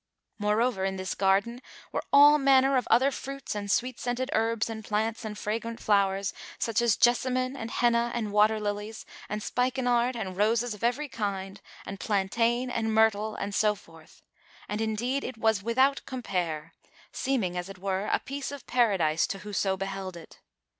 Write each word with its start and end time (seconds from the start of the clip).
Moreover 0.39 0.83
in 0.83 0.95
this 0.95 1.13
garden 1.13 1.61
were 1.91 2.01
all 2.11 2.39
manner 2.39 2.75
of 2.75 2.87
other 2.89 3.11
fruits 3.11 3.53
and 3.53 3.69
sweet 3.69 3.99
scented 3.99 4.31
herbs 4.33 4.67
and 4.67 4.83
plants 4.83 5.23
and 5.23 5.37
fragrant 5.37 5.79
flowers, 5.79 6.33
such 6.57 6.81
as 6.81 6.97
jessamine 6.97 7.55
and 7.55 7.69
henna 7.69 8.11
and 8.15 8.31
water 8.31 8.57
lilies[FN#407] 8.59 9.05
and 9.29 9.41
spikenard[FN#408] 9.43 10.15
and 10.15 10.37
roses 10.37 10.73
of 10.73 10.83
every 10.83 11.07
kind 11.07 11.61
and 11.85 11.99
plantain[FN#409] 11.99 12.71
and 12.73 12.95
myrtle 12.95 13.35
and 13.35 13.53
so 13.53 13.75
forth; 13.75 14.23
and 14.67 14.81
indeed 14.81 15.23
it 15.23 15.37
was 15.37 15.61
without 15.61 16.01
compare, 16.07 16.73
seeming 17.11 17.55
as 17.55 17.69
it 17.69 17.77
were 17.77 18.07
a 18.07 18.17
piece 18.17 18.51
of 18.51 18.65
Paradise 18.65 19.27
to 19.27 19.37
whoso 19.37 19.77
beheld 19.77 20.17
it. 20.17 20.39